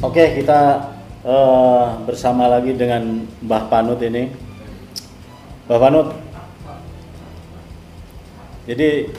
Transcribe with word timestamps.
Oke, 0.00 0.40
kita 0.40 0.80
eh, 1.28 1.86
bersama 2.08 2.48
lagi 2.48 2.72
dengan 2.72 3.20
Mbah 3.44 3.68
Panut 3.68 4.00
ini. 4.00 4.32
Mbah 5.68 5.76
Panut. 5.76 6.08
Jadi 8.64 9.12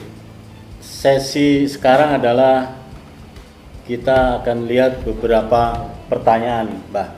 sesi 0.81 1.70
sekarang 1.70 2.17
adalah 2.17 2.81
kita 3.86 4.41
akan 4.41 4.58
lihat 4.65 5.05
beberapa 5.05 5.86
pertanyaan, 6.09 6.73
Mbah. 6.90 7.13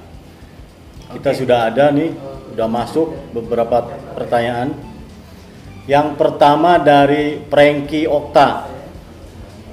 Kita 1.16 1.32
Oke. 1.32 1.40
sudah 1.40 1.72
ada 1.72 1.88
nih, 1.95 2.12
sudah 2.52 2.68
masuk 2.68 3.16
beberapa 3.32 3.95
pertanyaan. 4.12 4.76
Yang 5.88 6.20
pertama 6.20 6.84
dari 6.84 7.40
Prengki 7.48 8.12
Okta. 8.12 8.73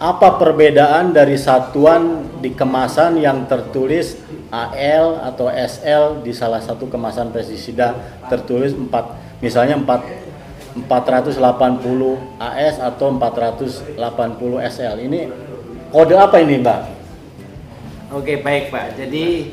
Apa 0.00 0.40
perbedaan 0.40 1.12
dari 1.12 1.36
satuan 1.36 2.24
di 2.40 2.56
kemasan 2.56 3.20
yang 3.20 3.44
tertulis 3.44 4.16
AL 4.48 5.20
atau 5.28 5.52
SL 5.52 6.24
di 6.24 6.32
salah 6.32 6.64
satu 6.64 6.88
kemasan 6.88 7.28
pestisida 7.28 7.92
tertulis 8.32 8.72
4 8.72 9.44
misalnya 9.44 9.76
4 9.76 10.88
480 10.88 11.36
AS 12.40 12.80
atau 12.80 13.12
480 13.12 13.92
SL. 14.72 14.96
Ini 15.04 15.20
kode 15.92 16.16
apa 16.16 16.40
ini, 16.40 16.64
Mbak? 16.64 16.80
Oke 18.16 18.40
baik 18.40 18.72
Pak. 18.72 18.96
Jadi 18.96 19.52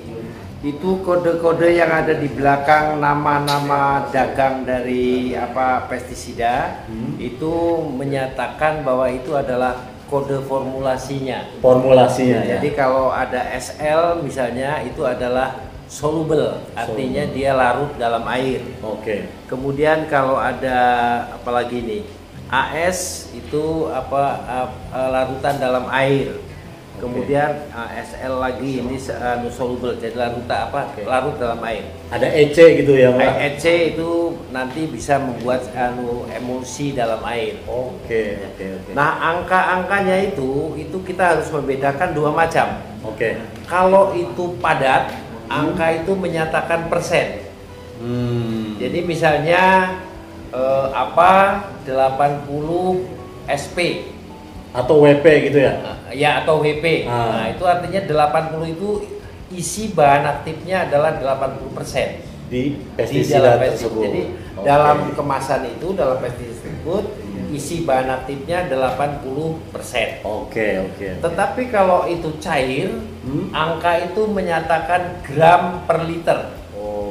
itu 0.64 0.90
kode-kode 1.04 1.76
yang 1.76 1.92
ada 1.92 2.16
di 2.16 2.32
belakang 2.32 3.04
nama-nama 3.04 4.08
dagang 4.10 4.66
dari 4.66 5.36
apa 5.38 5.86
pestisida 5.86 6.88
Hmm. 6.90 7.20
itu 7.20 7.84
menyatakan 7.94 8.82
bahwa 8.82 9.06
itu 9.12 9.38
adalah 9.38 9.97
kode 10.08 10.42
formulasinya. 10.48 11.46
Formulasinya 11.60 12.48
ya. 12.48 12.58
Jadi 12.58 12.74
kalau 12.74 13.14
ada 13.14 13.44
SL 13.60 14.24
misalnya 14.24 14.82
itu 14.82 15.04
adalah 15.04 15.68
soluble, 15.88 16.64
artinya 16.76 17.24
dia 17.32 17.56
larut 17.56 17.96
dalam 17.96 18.24
air. 18.28 18.60
Oke. 18.84 19.28
Kemudian 19.48 20.08
kalau 20.12 20.36
ada 20.36 20.80
apalagi 21.36 21.80
nih 21.84 22.04
AS 22.48 23.32
itu 23.36 23.92
apa 23.92 24.40
larutan 24.92 25.60
dalam 25.60 25.88
air. 25.92 26.47
Kemudian 26.98 27.70
uh, 27.70 27.90
SL 27.94 28.42
lagi 28.42 28.82
ini 28.82 28.98
se- 28.98 29.14
anu 29.14 29.54
soluble 29.54 29.94
jadi 30.02 30.18
larutan 30.18 30.66
apa 30.66 30.90
Oke. 30.90 31.06
larut 31.06 31.38
dalam 31.38 31.62
air. 31.62 31.86
Ada 32.10 32.26
EC 32.26 32.58
gitu 32.82 32.98
ya, 32.98 33.14
Mbak? 33.14 33.34
EC 33.54 33.66
itu 33.94 34.34
nanti 34.50 34.90
bisa 34.90 35.22
membuat 35.22 35.70
anu 35.78 36.26
emulsi 36.34 36.98
dalam 36.98 37.22
air. 37.22 37.62
Oke, 37.70 38.42
oke, 38.50 38.66
oke. 38.82 38.92
Nah 38.98 39.14
angka-angkanya 39.38 40.34
itu 40.34 40.74
itu 40.74 40.98
kita 41.06 41.38
harus 41.38 41.48
membedakan 41.54 42.18
dua 42.18 42.34
macam. 42.34 42.82
Oke. 43.06 43.38
Kalau 43.70 44.18
itu 44.18 44.58
padat, 44.58 45.14
angka 45.46 46.02
itu 46.02 46.18
menyatakan 46.18 46.90
persen. 46.90 47.46
Hmm. 48.02 48.74
Jadi 48.82 49.06
misalnya 49.06 49.94
eh, 50.50 50.88
apa 50.98 51.62
80 51.86 52.50
SP 53.48 53.78
atau 54.78 55.02
WP 55.02 55.26
gitu 55.50 55.58
ya? 55.58 55.74
eh, 55.82 56.22
ya 56.22 56.46
atau 56.46 56.62
WP. 56.62 57.10
Ah. 57.10 57.34
Nah, 57.34 57.46
itu 57.50 57.64
artinya 57.66 58.02
80 58.06 58.76
itu 58.78 58.90
isi 59.50 59.96
bahan 59.96 60.24
aktifnya 60.28 60.86
adalah 60.86 61.18
80% 61.18 62.22
Di 62.48 62.76
di 62.78 62.80
pestisida 62.96 63.58
tersebut. 63.58 64.04
Jadi 64.06 64.22
Oke. 64.56 64.64
dalam 64.64 64.98
kemasan 65.12 65.66
itu 65.68 65.98
dalam 65.98 66.20
pestisida 66.22 66.62
tersebut 66.62 67.04
isi 67.48 67.88
bahan 67.88 68.12
aktifnya 68.12 68.68
80%. 68.68 70.20
Oke, 70.28 70.68
oke. 70.84 71.08
Tetapi 71.24 71.62
kalau 71.72 72.04
itu 72.06 72.36
cair, 72.38 72.92
Hmm? 73.28 73.52
angka 73.52 74.08
itu 74.08 74.24
menyatakan 74.24 75.20
gram 75.28 75.84
per 75.84 76.08
liter. 76.08 76.48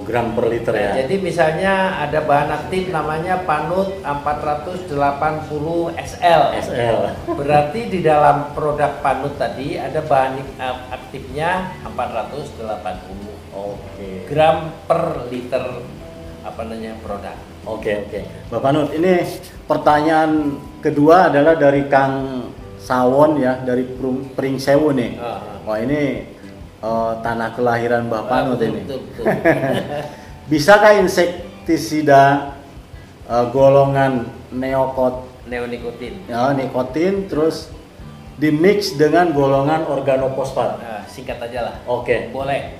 Gram 0.06 0.32
per 0.32 0.46
liter 0.46 0.70
ya. 0.70 1.02
Jadi 1.02 1.18
misalnya 1.18 1.72
ada 1.98 2.22
bahan 2.22 2.50
aktif 2.54 2.88
namanya 2.88 3.42
Panut 3.42 3.90
480 4.00 4.94
SL. 5.92 6.42
SL. 6.56 6.96
Berarti 7.28 7.80
di 7.90 8.00
dalam 8.00 8.54
produk 8.54 9.02
Panut 9.02 9.34
tadi 9.34 9.74
ada 9.74 9.98
bahan 10.00 10.38
ak- 10.56 10.84
aktifnya 10.92 11.74
480 11.82 13.34
Oke. 13.50 14.28
gram 14.28 14.56
per 14.86 15.26
liter 15.26 15.64
apa 16.40 16.60
namanya 16.62 16.94
produk. 17.02 17.36
Oke, 17.66 18.06
oke. 18.06 18.20
Bapak 18.46 18.70
Nut, 18.70 18.94
ini 18.94 19.26
pertanyaan 19.66 20.54
kedua 20.78 21.26
adalah 21.26 21.58
dari 21.58 21.90
Kang 21.90 22.46
Sawon 22.78 23.42
ya, 23.42 23.58
dari 23.58 23.82
Prung- 23.82 24.30
Pringsewu 24.30 24.94
nih. 24.94 25.18
Ah, 25.18 25.42
ah. 25.42 25.58
Wah, 25.66 25.82
ini 25.82 26.22
eh, 26.86 27.12
tanah 27.20 27.50
kelahiran 27.52 28.06
Bapak 28.06 28.54
Betul, 28.54 28.70
ini. 28.70 28.80
betul, 28.86 28.98
betul. 29.02 29.24
Bisakah 30.50 30.92
insektisida 30.96 32.54
eh, 33.26 33.44
golongan 33.50 34.30
neokot 34.54 35.26
Neonikotin. 35.46 36.26
ya, 36.26 36.50
nikotin 36.52 37.26
terus 37.26 37.70
dimix 38.34 38.94
dengan 38.94 39.30
golongan 39.30 39.86
organofosfat? 39.86 40.70
Nah, 40.76 41.02
singkat 41.06 41.38
aja 41.40 41.60
lah. 41.62 41.74
Oke, 41.86 42.30
Boleh. 42.30 42.74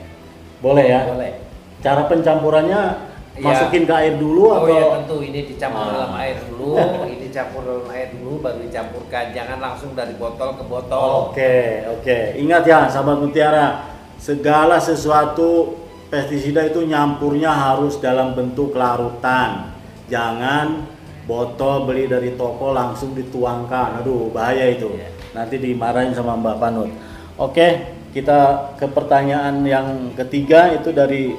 boleh 0.59 0.85
ya. 0.85 1.01
Boleh. 1.07 1.33
Cara 1.79 2.07
pencampurannya 2.07 3.13
Ya. 3.37 3.53
masukin 3.53 3.85
ke 3.85 3.93
air 3.93 4.17
dulu 4.17 4.49
Oh 4.49 4.65
atau 4.65 4.73
ya 4.73 4.85
tentu 4.97 5.17
ini 5.21 5.45
dicampur 5.45 5.85
Ah. 5.85 5.93
dalam 5.93 6.13
air 6.17 6.41
dulu, 6.49 6.73
ini 7.13 7.29
campur 7.29 7.63
dalam 7.63 7.85
air 7.93 8.09
dulu 8.17 8.41
baru 8.41 8.65
dicampurkan. 8.65 9.25
Jangan 9.31 9.59
langsung 9.61 9.93
dari 9.93 10.17
botol 10.17 10.57
ke 10.57 10.65
botol. 10.65 11.31
Oke, 11.31 11.85
oke. 11.85 12.19
Ingat 12.41 12.65
ya, 12.65 12.89
sahabat 12.89 13.21
mutiara, 13.21 13.93
segala 14.21 14.81
sesuatu 14.81 15.77
pestisida 16.09 16.65
itu 16.67 16.87
nyampurnya 16.87 17.51
harus 17.51 17.99
dalam 17.99 18.33
bentuk 18.33 18.77
larutan. 18.77 19.75
Jangan 20.07 20.87
botol 21.27 21.85
beli 21.85 22.07
dari 22.07 22.39
toko 22.39 22.71
langsung 22.71 23.13
dituangkan. 23.13 24.03
Aduh, 24.03 24.31
bahaya 24.31 24.71
itu. 24.71 24.87
Iya. 24.95 25.11
Nanti 25.35 25.59
dimarahin 25.59 26.15
sama 26.15 26.39
Mbak 26.39 26.57
Panut. 26.57 26.91
Oke, 27.37 27.93
kita 28.17 28.73
ke 28.81 28.89
pertanyaan 28.89 29.61
yang 29.67 30.17
ketiga 30.17 30.73
itu 30.73 30.95
dari 30.95 31.37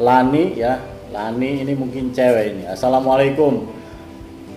Lani 0.00 0.56
ya. 0.56 0.80
Lani 1.12 1.62
ini 1.66 1.72
mungkin 1.76 2.14
cewek 2.14 2.56
ini. 2.56 2.62
Assalamualaikum. 2.64 3.68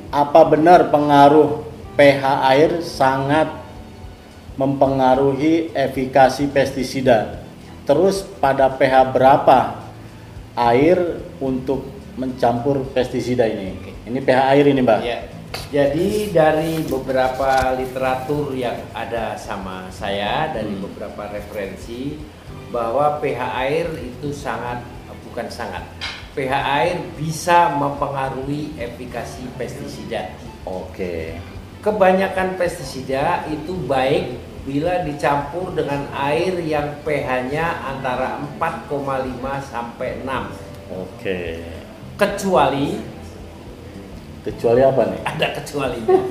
Apa 0.09 0.41
benar 0.47 0.89
pengaruh 0.89 1.61
pH 1.93 2.23
air 2.49 2.71
sangat 2.81 3.51
mempengaruhi 4.55 5.71
efikasi 5.71 6.47
pestisida. 6.51 7.38
Terus 7.89 8.21
pada 8.37 8.69
pH 8.69 9.17
berapa 9.17 9.81
air 10.53 11.25
untuk 11.41 11.89
mencampur 12.21 12.85
pestisida 12.93 13.49
ini? 13.49 13.73
Ini 14.05 14.21
pH 14.21 14.39
air 14.53 14.65
ini, 14.69 14.81
Mbak. 14.85 14.99
Ya. 15.01 15.19
Jadi 15.73 16.29
dari 16.29 16.85
beberapa 16.85 17.73
literatur 17.73 18.53
yang 18.53 18.77
ada 18.93 19.33
sama 19.41 19.89
saya 19.89 20.53
dari 20.53 20.77
Hmm. 20.77 20.85
beberapa 20.85 21.33
referensi 21.33 22.21
bahwa 22.69 23.17
pH 23.17 23.41
air 23.57 23.89
itu 23.97 24.29
sangat 24.29 24.85
bukan 25.25 25.49
sangat 25.49 25.81
pH 26.37 26.53
air 26.53 27.01
bisa 27.17 27.73
mempengaruhi 27.73 28.77
efikasi 28.77 29.49
pestisida. 29.57 30.37
Oke. 30.61 31.41
Kebanyakan 31.81 32.53
pestisida 32.53 33.49
itu 33.49 33.73
baik 33.89 34.37
bila 34.69 35.01
dicampur 35.01 35.73
dengan 35.73 36.05
air 36.13 36.53
yang 36.61 37.01
pH-nya 37.01 37.89
antara 37.89 38.37
4,5 38.37 38.93
sampai 39.65 40.21
6. 40.21 40.53
Oke. 40.93 41.65
Kecuali 42.13 43.01
Kecuali 44.45 44.81
apa 44.85 45.09
nih? 45.09 45.21
ada 45.25 45.47
kecualinya. 45.57 46.21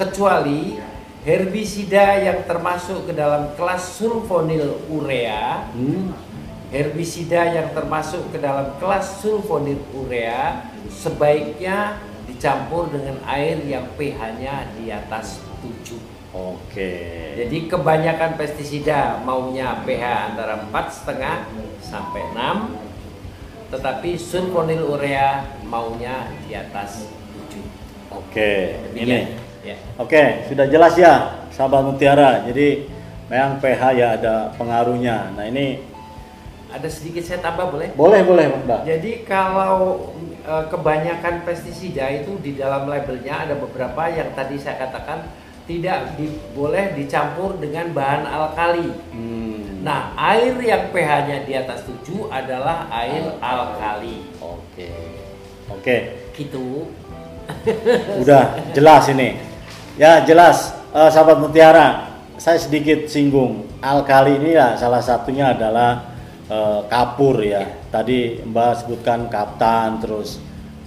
Kecuali 0.00 0.80
herbisida 1.28 2.24
yang 2.24 2.48
termasuk 2.48 3.04
ke 3.04 3.12
dalam 3.12 3.52
kelas 3.52 4.00
sulfonil 4.00 4.88
urea, 4.88 5.68
Hmm. 5.76 6.16
herbisida 6.72 7.52
yang 7.52 7.68
termasuk 7.76 8.32
ke 8.32 8.40
dalam 8.40 8.80
kelas 8.80 9.20
sulfonil 9.20 9.78
urea 9.92 10.72
sebaiknya 10.88 12.00
dicampur 12.24 12.88
dengan 12.88 13.20
air 13.28 13.60
yang 13.60 13.84
pH-nya 14.00 14.72
di 14.80 14.88
atas 14.88 15.44
7. 15.60 16.13
Oke. 16.34 16.92
Jadi 17.38 17.70
kebanyakan 17.70 18.34
pestisida 18.34 19.22
maunya 19.22 19.86
pH 19.86 20.34
antara 20.34 20.58
4,5 20.66 21.78
sampai 21.78 22.22
6 22.34 22.84
tetapi 23.70 24.18
sulfonil 24.18 24.86
urea 24.86 25.46
maunya 25.66 26.30
di 26.46 26.54
atas 26.54 27.06
7. 27.50 27.58
Oke. 28.18 28.78
Demikian. 28.90 29.06
Ini. 29.06 29.20
Ya. 29.64 29.76
Oke, 29.96 30.44
sudah 30.50 30.68
jelas 30.68 30.92
ya, 30.94 31.40
sahabat 31.48 31.82
mutiara. 31.88 32.44
Jadi 32.44 32.84
memang 33.32 33.58
pH 33.58 33.82
ya 33.96 34.06
ada 34.18 34.34
pengaruhnya. 34.58 35.32
Nah, 35.38 35.46
ini 35.48 35.80
Ada 36.74 36.90
sedikit 36.90 37.22
saya 37.22 37.38
tambah 37.38 37.70
boleh? 37.70 37.94
boleh 37.94 38.20
boleh, 38.26 38.44
Mbak. 38.66 38.82
Jadi 38.82 39.22
kalau 39.22 40.10
e, 40.42 40.54
kebanyakan 40.74 41.46
pestisida 41.46 42.10
itu 42.10 42.34
di 42.42 42.58
dalam 42.58 42.90
labelnya 42.90 43.46
ada 43.46 43.54
beberapa 43.54 44.10
yang 44.10 44.34
tadi 44.34 44.58
saya 44.58 44.82
katakan 44.82 45.22
tidak 45.64 46.16
di, 46.16 46.28
boleh 46.52 46.92
dicampur 46.96 47.56
dengan 47.56 47.92
bahan 47.92 48.24
alkali. 48.28 48.88
Hmm. 49.12 49.84
Nah, 49.84 50.16
air 50.16 50.56
yang 50.60 50.88
pH-nya 50.92 51.44
di 51.44 51.52
atas 51.52 51.84
7 51.84 52.32
adalah 52.32 52.88
air 52.88 53.36
alkali. 53.40 54.28
Oke. 54.40 54.88
Oke. 55.68 55.96
Gitu. 56.32 56.88
Udah 58.24 58.56
jelas 58.72 59.04
ini. 59.12 59.36
Ya, 60.00 60.24
jelas 60.24 60.84
Eh, 60.94 61.10
sahabat 61.10 61.42
Mutiara. 61.42 62.06
Saya 62.38 62.54
sedikit 62.54 63.10
singgung. 63.10 63.66
Alkali 63.82 64.38
ini 64.38 64.54
ya 64.54 64.78
salah 64.78 65.02
satunya 65.02 65.50
adalah 65.50 66.06
eh, 66.46 66.80
kapur 66.86 67.42
ya. 67.42 67.66
Tadi 67.90 68.46
Mbak 68.46 68.72
sebutkan 68.78 69.26
kaptan 69.26 69.98
terus 69.98 70.38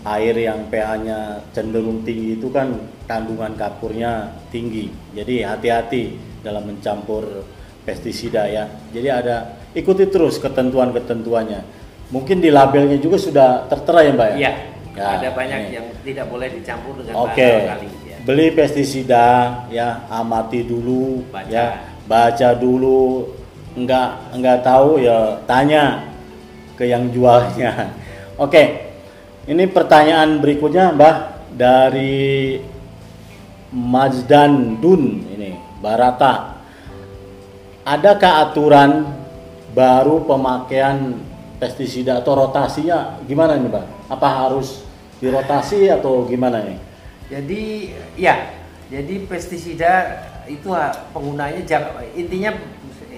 air 0.08 0.32
yang 0.40 0.72
pH-nya 0.72 1.44
cenderung 1.52 2.08
tinggi 2.08 2.40
itu 2.40 2.48
kan 2.48 2.72
kandungan 3.08 3.56
kapurnya 3.56 4.36
tinggi. 4.52 4.92
Jadi 5.16 5.42
hati-hati 5.42 6.04
dalam 6.44 6.68
mencampur 6.68 7.48
pestisida 7.88 8.46
ya. 8.52 8.68
Jadi 8.92 9.08
ada 9.08 9.58
ikuti 9.72 10.06
terus 10.12 10.38
ketentuan-ketentuannya. 10.44 11.64
Mungkin 12.12 12.44
di 12.44 12.52
labelnya 12.52 13.00
juga 13.00 13.16
sudah 13.16 13.68
tertera 13.72 14.04
ya 14.04 14.12
Mbak 14.12 14.30
ya? 14.32 14.38
Iya. 14.38 14.52
Ya, 14.98 15.14
ada 15.22 15.30
banyak 15.30 15.60
ini. 15.70 15.76
yang 15.78 15.88
tidak 16.02 16.26
boleh 16.26 16.48
dicampur 16.58 16.98
dengan 16.98 17.30
Oke. 17.30 17.38
bahan 17.38 17.70
alkali. 17.70 17.90
Ya. 18.10 18.18
Beli 18.26 18.48
pestisida 18.50 19.26
ya, 19.70 20.10
amati 20.10 20.66
dulu 20.66 21.22
Baca. 21.30 21.46
ya, 21.54 21.66
baca 22.10 22.50
dulu. 22.58 23.30
Enggak 23.78 24.34
enggak 24.34 24.66
tahu 24.66 24.98
ya 24.98 25.38
tanya 25.46 26.02
ke 26.74 26.90
yang 26.90 27.14
jualnya. 27.14 27.94
Oke. 28.42 28.90
Ini 29.46 29.64
pertanyaan 29.70 30.42
berikutnya 30.42 30.92
Mbah 30.98 31.16
dari 31.54 32.58
Mazdan 33.72 34.80
Dun 34.80 35.28
ini, 35.28 35.60
Barata. 35.84 36.60
Adakah 37.88 38.52
aturan 38.52 39.08
baru 39.72 40.24
pemakaian 40.28 41.20
pestisida 41.60 42.20
atau 42.20 42.36
rotasinya 42.36 43.20
gimana 43.28 43.56
nih, 43.56 43.68
Mbak? 43.72 43.86
Apa 44.12 44.28
harus 44.28 44.84
dirotasi 45.20 45.92
atau 45.92 46.28
gimana 46.28 46.64
nih? 46.64 46.80
Jadi 47.28 47.64
ya, 48.16 48.56
jadi 48.88 49.24
pestisida 49.28 49.94
itu 50.48 50.72
ha- 50.72 50.96
penggunanya 51.12 51.60
intinya 52.16 52.56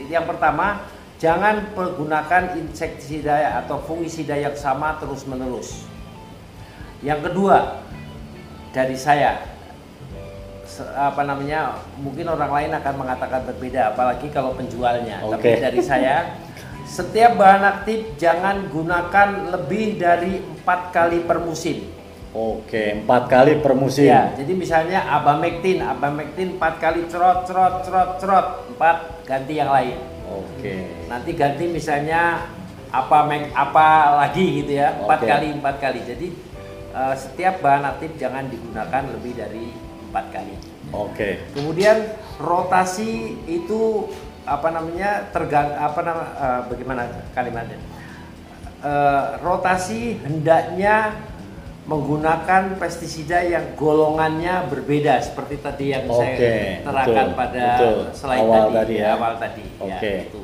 yang 0.10 0.26
pertama 0.26 0.90
jangan 1.22 1.70
menggunakan 1.78 2.58
insektisida 2.58 3.62
atau 3.62 3.78
fungisida 3.86 4.34
yang 4.34 4.58
sama 4.58 4.98
terus 4.98 5.30
menerus. 5.30 5.86
Yang 7.06 7.30
kedua 7.30 7.86
dari 8.74 8.98
saya 8.98 9.59
apa 10.96 11.22
namanya 11.28 11.80
mungkin 12.00 12.30
orang 12.30 12.52
lain 12.52 12.72
akan 12.80 12.94
mengatakan 12.96 13.42
berbeda 13.48 13.94
apalagi 13.96 14.28
kalau 14.32 14.56
penjualnya 14.56 15.22
tapi 15.24 15.58
Oke. 15.58 15.62
dari 15.62 15.82
saya 15.84 16.40
setiap 16.90 17.38
bahan 17.38 17.64
aktif 17.64 18.18
jangan 18.18 18.66
gunakan 18.72 19.54
lebih 19.54 20.02
dari 20.02 20.42
empat 20.42 20.90
kali 20.90 21.22
per 21.24 21.38
musim 21.44 22.00
Oke, 22.30 22.94
empat 22.94 23.26
kali 23.26 23.58
per 23.58 23.74
musim. 23.74 24.06
Ya, 24.06 24.30
jadi 24.38 24.54
misalnya 24.54 25.02
abamectin, 25.18 25.82
abamectin 25.82 26.62
4 26.62 26.78
kali 26.78 27.10
cerot, 27.10 27.50
cerot, 27.50 27.82
cerot, 27.82 28.22
cerot, 28.22 28.48
4 28.78 29.26
ganti 29.26 29.58
yang 29.58 29.74
lain. 29.74 29.98
Oke. 30.30 31.10
Nanti 31.10 31.34
ganti 31.34 31.66
misalnya 31.66 32.46
apa 32.94 33.26
apa 33.58 33.88
lagi 34.22 34.62
gitu 34.62 34.78
ya, 34.78 34.94
empat 35.02 35.26
Oke. 35.26 35.30
kali, 35.30 35.48
empat 35.58 35.76
kali. 35.82 36.00
Jadi 36.06 36.28
eh, 36.94 37.16
setiap 37.18 37.66
bahan 37.66 37.98
aktif 37.98 38.14
jangan 38.22 38.46
digunakan 38.46 39.04
lebih 39.10 39.34
dari 39.34 39.74
empat 40.14 40.26
kali. 40.30 40.54
Oke. 40.94 41.44
Kemudian 41.54 42.18
rotasi 42.42 43.38
itu 43.46 44.10
apa 44.48 44.74
namanya 44.74 45.30
tergang 45.30 45.78
apa 45.78 46.00
nama 46.02 46.24
eh, 46.34 46.62
bagaimana 46.74 47.02
kalimatnya? 47.38 47.78
Eh, 48.80 49.24
rotasi 49.44 50.18
hendaknya 50.24 51.20
menggunakan 51.90 52.78
pestisida 52.78 53.42
yang 53.42 53.74
golongannya 53.74 54.70
berbeda 54.70 55.18
seperti 55.26 55.58
tadi 55.58 55.86
yang 55.90 56.06
Oke, 56.06 56.22
saya 56.22 56.86
terangkan 56.86 57.28
betul, 57.34 57.40
pada 57.42 57.66
betul. 57.66 57.98
slide 58.14 58.46
Awal 58.46 58.62
tadi, 58.62 58.78
tadi 58.78 58.96
ya. 59.02 59.10
awal 59.18 59.34
tadi 59.42 59.66
ya, 59.66 59.84
Oke. 59.84 60.14
itu. 60.30 60.42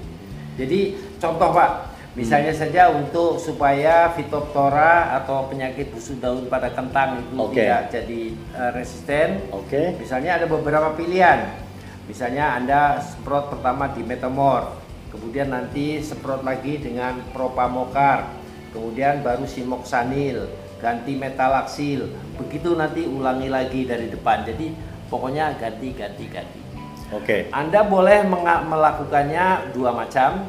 Jadi 0.57 0.79
contoh 1.21 1.49
Pak, 1.53 1.71
misalnya 2.15 2.55
saja 2.55 2.89
untuk 2.95 3.37
supaya 3.37 4.09
Phytophthora 4.15 5.19
atau 5.21 5.51
penyakit 5.51 5.91
busuk 5.91 6.23
daun 6.23 6.47
pada 6.47 6.71
kentang 6.71 7.19
itu 7.19 7.35
Oke. 7.35 7.59
tidak 7.59 7.91
jadi 7.91 8.21
eh, 8.33 8.71
resisten, 8.71 9.29
Oke. 9.51 9.99
Misalnya 9.99 10.39
ada 10.39 10.47
beberapa 10.47 10.95
pilihan. 10.95 11.61
Misalnya 12.07 12.55
Anda 12.55 13.01
semprot 13.01 13.49
pertama 13.49 13.89
di 13.89 14.05
Metamor, 14.05 14.77
kemudian 15.09 15.49
nanti 15.49 15.99
semprot 16.05 16.45
lagi 16.45 16.77
dengan 16.77 17.17
Propamokar, 17.33 18.29
kemudian 18.69 19.25
baru 19.25 19.49
Simoksanil, 19.49 20.45
ganti 20.77 21.17
Metalaksil. 21.17 22.05
Begitu 22.37 22.77
nanti 22.77 23.09
ulangi 23.09 23.49
lagi 23.49 23.89
dari 23.89 24.05
depan. 24.13 24.45
Jadi 24.45 24.69
pokoknya 25.09 25.57
ganti 25.57 25.97
ganti 25.97 26.25
ganti. 26.29 26.61
Oke. 27.09 27.49
Anda 27.49 27.81
boleh 27.85 28.21
melakukannya 28.69 29.73
dua 29.73 29.89
macam. 29.93 30.45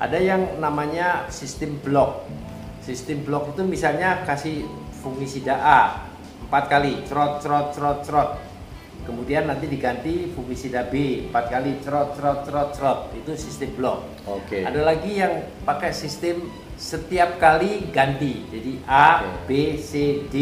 Ada 0.00 0.16
yang 0.16 0.42
namanya 0.56 1.28
sistem 1.28 1.76
blok. 1.84 2.24
Sistem 2.80 3.20
blok 3.20 3.52
itu 3.52 3.62
misalnya 3.68 4.24
kasih 4.24 4.64
fungisida 5.04 5.60
A 5.60 6.08
empat 6.48 6.72
kali, 6.72 7.04
cerot 7.04 7.44
cerot 7.44 7.76
cerot 7.76 7.98
cerot. 8.08 8.30
Kemudian 9.04 9.44
nanti 9.44 9.68
diganti 9.68 10.32
fungisida 10.32 10.88
B 10.88 11.28
empat 11.28 11.52
kali, 11.52 11.84
cerot 11.84 12.16
cerot 12.16 12.48
cerot 12.48 12.68
cerot. 12.72 12.98
Itu 13.12 13.36
sistem 13.36 13.76
blok. 13.76 14.08
Oke. 14.24 14.64
Ada 14.64 14.80
lagi 14.80 15.20
yang 15.20 15.44
pakai 15.68 15.92
sistem 15.92 16.48
setiap 16.80 17.36
kali 17.36 17.92
ganti. 17.92 18.48
Jadi 18.48 18.80
A, 18.88 19.20
Oke. 19.20 19.76
B, 19.76 19.76
C, 19.76 20.24
D. 20.32 20.36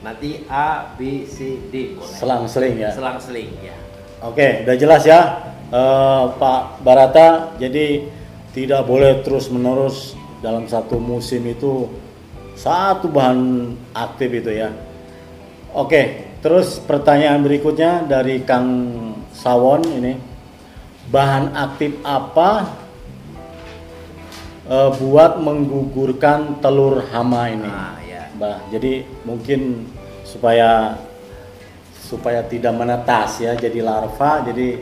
Nanti 0.00 0.48
A, 0.48 0.96
B, 0.96 1.28
C, 1.28 1.60
D. 1.68 2.00
Boleh. 2.00 2.16
Selang-seling 2.16 2.74
ya. 2.80 2.90
Selang-seling 2.96 3.50
ya. 3.60 3.76
Oke, 4.24 4.64
udah 4.64 4.76
jelas 4.80 5.04
ya, 5.04 5.20
eh, 5.68 6.24
Pak 6.40 6.80
Barata. 6.80 7.52
Jadi 7.60 8.08
tidak 8.52 8.84
boleh 8.84 9.24
terus-menerus 9.24 10.12
dalam 10.44 10.68
satu 10.68 11.00
musim 11.00 11.48
itu 11.48 11.88
satu 12.52 13.08
bahan 13.08 13.72
aktif 13.96 14.28
itu 14.28 14.52
ya. 14.52 14.70
Oke, 15.72 16.36
terus 16.44 16.76
pertanyaan 16.84 17.40
berikutnya 17.40 18.04
dari 18.04 18.44
Kang 18.44 18.68
Sawon 19.32 19.80
ini, 19.88 20.14
bahan 21.08 21.56
aktif 21.56 21.96
apa 22.04 22.68
eh, 24.68 24.90
buat 25.00 25.40
menggugurkan 25.40 26.60
telur 26.60 27.08
hama 27.08 27.48
ini? 27.48 27.70
Ah, 27.72 27.96
ya. 28.04 28.28
Mbak, 28.36 28.58
jadi 28.68 28.92
mungkin 29.24 29.88
supaya 30.28 31.00
supaya 32.04 32.44
tidak 32.44 32.76
menetas 32.76 33.40
ya, 33.40 33.56
jadi 33.56 33.80
larva, 33.80 34.44
jadi 34.44 34.76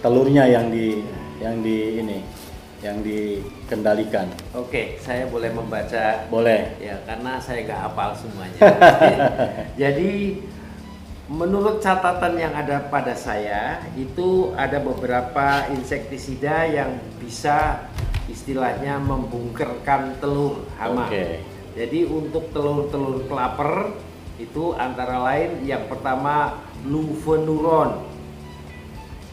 telurnya 0.00 0.48
yang 0.48 0.72
di 0.72 1.04
yang 1.44 1.60
di 1.60 2.00
ini 2.00 2.41
yang 2.82 2.98
dikendalikan. 3.00 4.26
Oke, 4.58 4.98
saya 4.98 5.30
boleh 5.30 5.54
membaca 5.54 6.26
Boleh. 6.26 6.74
ya 6.82 6.98
karena 7.06 7.38
saya 7.38 7.62
nggak 7.62 7.80
hafal 7.88 8.10
semuanya. 8.18 8.58
Jadi 9.82 10.42
menurut 11.30 11.78
catatan 11.78 12.34
yang 12.34 12.52
ada 12.52 12.82
pada 12.90 13.14
saya 13.14 13.80
itu 13.94 14.50
ada 14.58 14.82
beberapa 14.82 15.70
insektisida 15.70 16.66
yang 16.66 16.98
bisa 17.22 17.86
istilahnya 18.26 18.98
membungkerkan 18.98 20.18
telur 20.18 20.66
hama. 20.76 21.06
Oke. 21.06 21.38
Jadi 21.72 22.04
untuk 22.04 22.52
telur-telur 22.52 23.24
kelaper 23.30 23.96
itu 24.36 24.74
antara 24.74 25.22
lain 25.22 25.62
yang 25.64 25.86
pertama 25.86 26.58
lufenuron, 26.84 28.02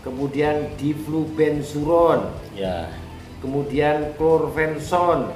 kemudian 0.06 0.70
diflubenzuron, 0.77 2.29
Ya. 2.56 2.91
Kemudian 3.39 4.15
klorvenson, 4.15 5.31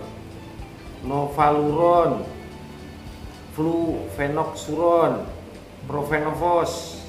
novaluron, 1.04 2.24
fluvenoxuron, 3.56 5.24
profenovos 5.88 7.04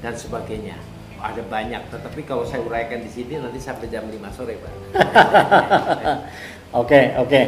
dan 0.00 0.16
sebagainya. 0.16 0.76
Ada 1.20 1.44
banyak, 1.44 1.92
tetapi 1.92 2.24
kalau 2.24 2.48
saya 2.48 2.64
uraikan 2.64 3.04
di 3.04 3.12
sini 3.12 3.36
nanti 3.36 3.60
sampai 3.60 3.92
jam 3.92 4.08
5 4.08 4.36
sore, 4.36 4.56
Pak. 4.56 4.72
Oke, 6.80 7.18
oke. 7.18 7.42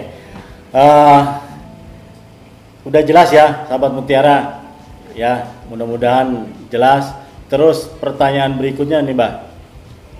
Eh, 0.75 1.21
udah 2.82 3.02
jelas 3.06 3.30
ya, 3.30 3.71
sahabat 3.71 3.94
Mutiara. 3.94 4.66
Ya, 5.14 5.47
mudah-mudahan 5.71 6.50
jelas. 6.75 7.14
Terus 7.47 7.87
pertanyaan 8.02 8.59
berikutnya 8.59 8.99
nih, 8.99 9.14
Mbak. 9.14 9.32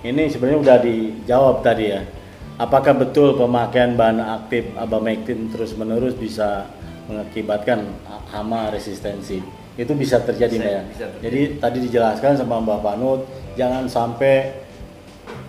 Ini 0.07 0.23
sebenarnya 0.31 0.59
udah 0.63 0.77
dijawab 0.79 1.55
tadi 1.59 1.91
ya. 1.91 2.07
Apakah 2.53 2.93
betul 2.93 3.33
pemakaian 3.33 3.97
bahan 3.97 4.21
aktif 4.21 4.69
abamectin 4.77 5.49
terus-menerus 5.49 6.13
bisa 6.13 6.69
mengakibatkan 7.09 7.81
hama 8.29 8.69
resistensi? 8.69 9.41
Itu 9.73 9.97
bisa 9.97 10.21
terjadi, 10.21 10.61
Bisa, 10.61 10.69
ya. 10.69 10.81
bisa 10.85 11.05
terjadi. 11.09 11.23
Jadi 11.25 11.41
tadi 11.57 11.77
dijelaskan 11.89 12.31
sama 12.37 12.61
Mbak 12.61 12.79
Panut, 12.85 13.25
jangan 13.57 13.89
sampai 13.89 14.53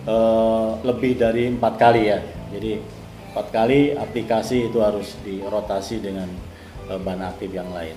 eh, 0.09 0.69
lebih 0.81 1.21
dari 1.21 1.53
empat 1.53 1.73
kali 1.77 2.09
ya. 2.09 2.25
Jadi 2.49 2.81
empat 3.29 3.47
kali 3.53 3.93
aplikasi 3.93 4.73
itu 4.73 4.81
harus 4.81 5.13
dirotasi 5.21 6.01
dengan 6.01 6.25
eh, 6.89 6.97
bahan 6.97 7.21
aktif 7.21 7.53
yang 7.53 7.69
lain. 7.69 7.93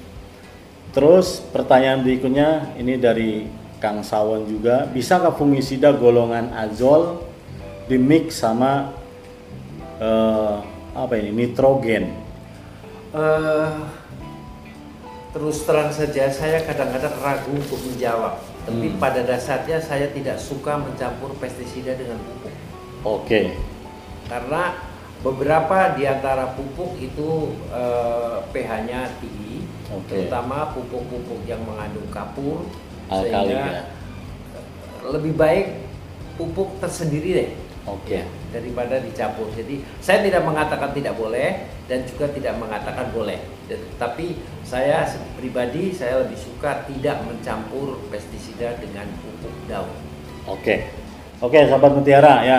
Terus 0.92 1.40
pertanyaan 1.48 2.04
berikutnya 2.04 2.76
ini 2.76 3.00
dari 3.00 3.48
Kang 3.80 4.04
Sawon 4.04 4.44
juga, 4.44 4.84
bisakah 4.84 5.32
fungisida 5.32 5.96
golongan 5.96 6.52
azol 6.52 7.24
dimix 7.88 8.38
sama 8.38 8.92
eh, 9.98 10.56
apa 10.94 11.12
ini 11.16 11.32
nitrogen? 11.34 12.12
Eh, 13.10 13.70
terus 15.32 15.64
terang 15.64 15.88
saja 15.90 16.28
saya 16.28 16.60
kadang-kadang 16.62 17.16
ragu 17.18 17.50
untuk 17.56 17.80
menjawab. 17.82 18.38
Tapi 18.68 18.92
Hmm. 18.92 19.00
pada 19.00 19.24
dasarnya 19.24 19.80
saya 19.80 20.12
tidak 20.12 20.36
suka 20.36 20.76
mencampur 20.76 21.32
pestisida 21.40 21.96
dengan 21.96 22.20
pupuk. 22.20 22.52
Oke, 23.00 23.56
Karena 24.28 24.76
beberapa 25.24 25.96
di 25.96 26.04
antara 26.04 26.52
pupuk 26.52 27.00
itu 27.00 27.56
eh, 27.72 28.36
pH-nya 28.52 29.08
tinggi, 29.18 29.64
Oke. 29.88 30.28
terutama 30.28 30.76
pupuk-pupuk 30.76 31.48
yang 31.48 31.64
mengandung 31.64 32.04
kapur, 32.12 32.68
alkali 33.08 33.56
sehingga 33.56 33.64
ya. 33.72 33.82
lebih 35.08 35.32
baik 35.32 35.66
pupuk 36.36 36.76
tersendiri 36.76 37.30
deh 37.32 37.50
Oke. 37.88 38.20
ya, 38.20 38.24
daripada 38.52 39.00
dicampur. 39.00 39.48
Jadi 39.56 39.80
saya 40.00 40.20
tidak 40.20 40.44
mengatakan 40.44 40.92
tidak 40.92 41.16
boleh 41.16 41.64
dan 41.88 42.04
juga 42.04 42.28
tidak 42.32 42.54
mengatakan 42.60 43.08
boleh. 43.12 43.40
Dan- 43.68 43.84
Tapi 43.96 44.36
saya 44.64 45.08
pribadi 45.36 45.92
saya 45.92 46.20
lebih 46.24 46.36
suka 46.36 46.84
tidak 46.84 47.24
mencampur 47.24 47.96
pestisida 48.12 48.76
dengan 48.76 49.08
pupuk 49.24 49.54
daun. 49.68 49.96
Oke, 50.48 50.88
oke, 51.40 51.58
sahabat 51.68 51.92
mutiara 51.92 52.40
ya, 52.44 52.58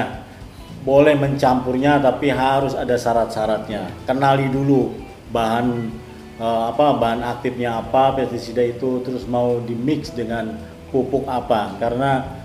boleh 0.86 1.17
mencampurnya 1.17 1.98
tapi 2.01 2.29
harus 2.29 2.77
ada 2.77 2.93
syarat-syaratnya. 2.98 3.89
Kenali 4.05 4.50
dulu 4.50 4.93
bahan 5.33 5.89
eh, 6.38 6.63
apa 6.74 6.98
bahan 6.98 7.21
aktifnya 7.21 7.81
apa 7.81 8.17
pestisida 8.17 8.62
itu, 8.62 9.01
terus 9.01 9.25
mau 9.25 9.57
di 9.62 9.74
mix 9.74 10.13
dengan 10.13 10.57
pupuk 10.89 11.25
apa 11.29 11.77
karena 11.77 12.38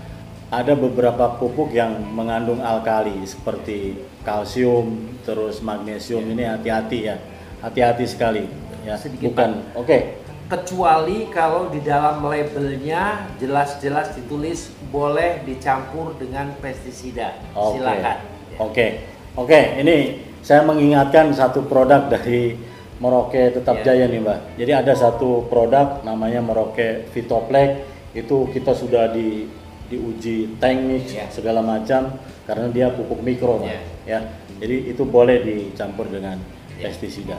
ada 0.53 0.73
beberapa 0.77 1.37
pupuk 1.41 1.73
yang 1.73 1.97
mengandung 2.13 2.61
alkali 2.61 3.25
seperti 3.25 3.97
kalsium, 4.21 5.17
terus 5.25 5.61
magnesium 5.65 6.21
ini 6.29 6.45
hati-hati 6.45 6.99
ya, 7.09 7.17
hati-hati 7.65 8.05
sekali 8.05 8.45
ya. 8.85 8.93
Sedikit, 8.97 9.33
Bukan, 9.33 9.51
oke, 9.73 10.25
Kecuali 10.45 11.25
kalau 11.33 11.73
di 11.73 11.81
dalam 11.81 12.21
labelnya 12.21 13.25
jelas-jelas 13.41 14.13
ditulis 14.13 14.69
boleh 14.93 15.41
dicampur 15.41 16.13
dengan 16.21 16.53
pestisida. 16.61 17.33
Oke. 17.57 17.81
Silakan. 17.81 18.17
Ya. 18.21 18.57
Oke. 18.61 18.87
Oke, 19.33 19.81
ini 19.81 20.21
saya 20.45 20.61
mengingatkan 20.61 21.33
satu 21.33 21.65
produk 21.65 22.05
dari 22.13 22.53
Merauke 23.01 23.57
Tetap 23.57 23.81
Ya. 23.81 23.97
Jaya 23.97 24.05
nih, 24.05 24.21
Mbak. 24.21 24.39
Jadi 24.61 24.71
ada 24.71 24.93
satu 24.93 25.49
produk 25.49 26.05
namanya 26.05 26.45
Merauke 26.45 27.09
Vitoplex. 27.09 27.81
Itu 28.13 28.45
kita 28.53 28.77
sudah 28.77 29.09
di 29.09 29.49
diuji 29.89 30.57
tank 30.57 30.79
mix 30.85 31.13
Ya. 31.13 31.25
segala 31.29 31.61
macam 31.61 32.17
karena 32.45 32.67
dia 32.73 32.87
pupuk 32.93 33.21
mikro, 33.21 33.61
Mbak. 33.61 33.81
Ya. 34.09 34.19
Jadi 34.61 34.95
itu 34.95 35.03
boleh 35.05 35.41
dicampur 35.43 36.07
dengan 36.09 36.39
Ya. 36.79 36.89
pestisida. 36.89 37.37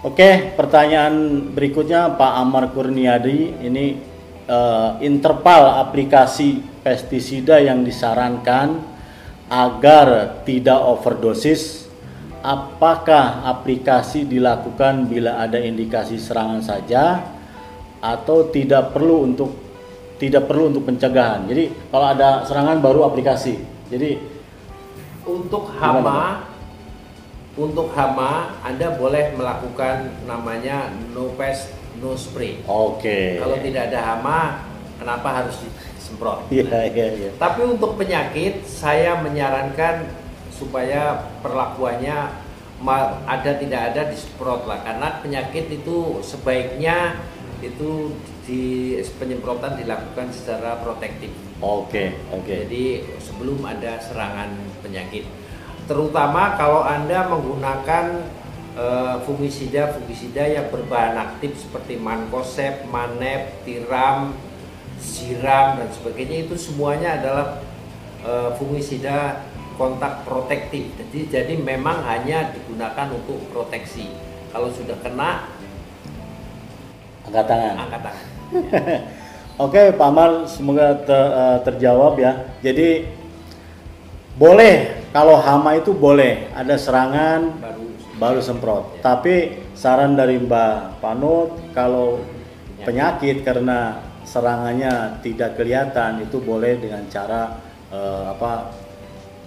Oke, 0.00 0.56
pertanyaan 0.56 1.48
berikutnya 1.52 2.16
Pak 2.16 2.32
Amar 2.40 2.72
Kurniadi 2.72 3.60
ini 3.60 4.00
eh, 4.50 4.90
interval 5.06 5.78
aplikasi 5.78 6.58
pestisida 6.82 7.62
yang 7.62 7.86
disarankan 7.86 8.82
agar 9.46 10.40
tidak 10.42 10.80
overdosis. 10.80 11.86
Apakah 12.40 13.44
aplikasi 13.46 14.24
dilakukan 14.24 15.06
bila 15.06 15.38
ada 15.38 15.60
indikasi 15.60 16.16
serangan 16.16 16.64
saja 16.64 17.20
atau 18.00 18.48
tidak 18.48 18.96
perlu 18.96 19.28
untuk 19.28 19.69
tidak 20.20 20.44
perlu 20.46 20.68
untuk 20.68 20.84
pencegahan. 20.84 21.48
Jadi 21.48 21.72
kalau 21.88 22.06
ada 22.12 22.44
serangan 22.44 22.78
baru 22.84 23.08
aplikasi. 23.08 23.56
Jadi 23.88 24.38
Untuk 25.20 25.72
Gimana, 25.72 26.00
hama, 26.00 26.20
untuk 27.54 27.92
hama 27.92 28.56
Anda 28.64 28.96
boleh 28.96 29.36
melakukan 29.36 30.26
namanya 30.28 30.90
no 31.16 31.32
pest 31.36 31.70
no 32.00 32.16
spray. 32.16 32.60
oke. 32.64 33.40
Kalau 33.40 33.56
tidak 33.60 33.92
ada 33.92 34.00
hama, 34.16 34.64
kenapa 34.96 35.28
harus 35.44 35.60
disemprot? 35.60 36.48
Iya 36.48 36.88
iya 36.90 37.06
iya. 37.14 37.30
Tapi 37.36 37.60
untuk 37.68 38.00
penyakit, 38.00 38.64
saya 38.64 39.20
menyarankan 39.20 40.08
supaya 40.50 41.30
perlakuannya 41.44 42.32
ada 43.28 43.52
tidak 43.60 43.92
ada 43.92 44.02
disemprot 44.08 44.64
lah, 44.64 44.80
karena 44.80 45.20
penyakit 45.20 45.68
itu 45.68 46.24
sebaiknya 46.24 47.20
itu 47.60 48.16
di 48.44 48.96
penyemprotan 49.20 49.76
dilakukan 49.76 50.32
secara 50.32 50.80
protektif. 50.80 51.30
Oke, 51.60 52.16
oke. 52.32 52.48
Jadi 52.66 53.04
sebelum 53.20 53.60
ada 53.68 54.00
serangan 54.00 54.48
penyakit, 54.80 55.28
terutama 55.84 56.56
kalau 56.56 56.80
anda 56.80 57.28
menggunakan 57.28 58.24
eh, 58.76 59.16
fungisida 59.28 59.92
fungisida 59.92 60.48
yang 60.48 60.72
berbahan 60.72 61.20
aktif 61.20 61.60
seperti 61.60 62.00
mankosep, 62.00 62.88
manep, 62.88 63.60
tiram, 63.68 64.32
siram 64.96 65.80
dan 65.80 65.88
sebagainya 65.92 66.48
itu 66.48 66.56
semuanya 66.56 67.20
adalah 67.20 67.46
eh, 68.24 68.50
fungisida 68.56 69.48
kontak 69.80 70.28
protektif. 70.28 70.92
Jadi 70.96 71.20
jadi 71.32 71.54
memang 71.56 72.04
hanya 72.04 72.52
digunakan 72.52 73.08
untuk 73.16 73.40
proteksi. 73.48 74.12
Kalau 74.52 74.68
sudah 74.68 74.98
kena 75.00 75.59
Angkat 77.30 77.46
tangan. 77.46 77.74
angkat 77.78 78.00
tangan. 78.02 78.26
Oke, 79.64 79.82
Pak 79.92 80.08
Amal, 80.08 80.30
semoga 80.50 80.98
te- 81.04 81.14
eh, 81.36 81.58
terjawab 81.62 82.18
ya. 82.18 82.32
Jadi 82.58 83.06
boleh 84.34 85.04
kalau 85.12 85.36
hama 85.36 85.76
itu 85.76 85.92
boleh 85.92 86.48
ada 86.56 86.74
serangan 86.74 87.60
Baru 87.60 87.84
baru 88.16 88.40
semprot. 88.40 88.84
Ya. 88.98 89.14
Tapi 89.14 89.34
saran 89.76 90.16
dari 90.16 90.40
Mbak 90.40 91.00
Panut 91.00 91.60
kalau 91.72 92.24
penyakit 92.82 93.44
karena 93.44 94.00
serangannya 94.24 95.20
tidak 95.20 95.56
kelihatan 95.56 96.24
itu 96.24 96.40
boleh 96.40 96.80
dengan 96.80 97.04
cara 97.12 97.60
eh, 97.92 98.22
apa 98.32 98.72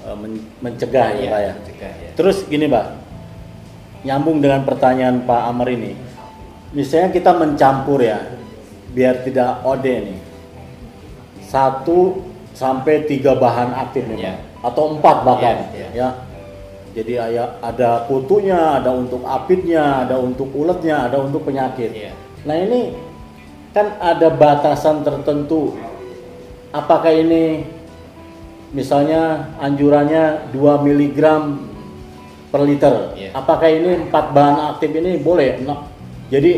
eh, 0.05 0.15
men- 0.15 0.45
mencegah 0.61 1.09
ya, 1.13 1.19
Iya, 1.19 1.29
Pak 1.29 1.39
ya. 1.41 1.53
mencegah, 1.57 1.91
ya. 1.99 2.09
Terus 2.13 2.37
gini, 2.45 2.69
Pak. 2.69 2.85
Nyambung 4.03 4.43
dengan 4.43 4.61
pertanyaan 4.61 5.23
Pak 5.23 5.41
Amar 5.47 5.71
ini. 5.71 5.95
Misalnya 6.73 7.13
kita 7.13 7.37
mencampur 7.37 8.01
ya, 8.01 8.17
biar 8.97 9.21
tidak 9.21 9.61
OD 9.61 9.85
nih. 9.85 10.19
Satu 11.45 12.25
sampai 12.57 13.05
tiga 13.05 13.37
bahan 13.37 13.77
aktif 13.77 14.09
nih, 14.09 14.25
Iya. 14.25 14.33
Pak. 14.33 14.73
Atau 14.73 14.83
empat 14.97 15.17
bahkan, 15.21 15.69
Iya, 15.69 15.77
iya. 15.77 15.87
ya. 15.93 16.09
Jadi 16.93 17.13
aya- 17.17 17.57
ada 17.61 18.05
kutunya, 18.05 18.77
ada 18.81 18.93
untuk 18.93 19.25
apitnya, 19.25 20.05
ada 20.05 20.17
untuk 20.17 20.49
uletnya, 20.53 21.09
ada 21.09 21.21
untuk 21.21 21.41
penyakit. 21.45 21.89
Iya. 21.89 22.13
Nah 22.45 22.57
ini 22.57 22.93
kan 23.73 23.97
ada 23.97 24.29
batasan 24.29 25.01
tertentu. 25.01 25.73
Apakah 26.69 27.09
ini 27.09 27.65
misalnya 28.73 29.53
anjurannya 29.57 30.53
2 30.53 30.81
mg 30.85 31.17
per 32.53 32.61
liter? 32.61 33.17
Iya. 33.17 33.29
Apakah 33.33 33.69
ini 33.69 34.09
empat 34.09 34.25
bahan 34.33 34.57
aktif 34.77 34.93
ini 34.93 35.17
boleh? 35.17 35.65
Jadi 36.33 36.51